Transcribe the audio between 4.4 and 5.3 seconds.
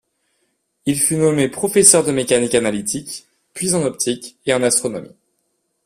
et en astronomie.